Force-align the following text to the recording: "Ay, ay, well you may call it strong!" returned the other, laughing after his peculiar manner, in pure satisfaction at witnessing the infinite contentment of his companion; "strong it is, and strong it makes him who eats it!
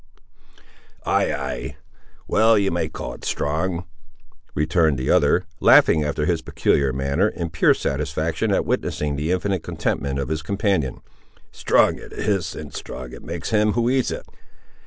"Ay, 1.05 1.31
ay, 1.31 1.77
well 2.27 2.57
you 2.57 2.71
may 2.71 2.89
call 2.89 3.13
it 3.13 3.23
strong!" 3.23 3.85
returned 4.55 4.97
the 4.97 5.11
other, 5.11 5.45
laughing 5.59 6.03
after 6.03 6.25
his 6.25 6.41
peculiar 6.41 6.91
manner, 6.91 7.27
in 7.27 7.51
pure 7.51 7.75
satisfaction 7.75 8.51
at 8.51 8.65
witnessing 8.65 9.15
the 9.15 9.31
infinite 9.31 9.59
contentment 9.61 10.17
of 10.17 10.29
his 10.29 10.41
companion; 10.41 11.01
"strong 11.51 11.99
it 11.99 12.13
is, 12.13 12.55
and 12.55 12.73
strong 12.73 13.11
it 13.13 13.21
makes 13.21 13.51
him 13.51 13.73
who 13.73 13.91
eats 13.91 14.09
it! 14.09 14.25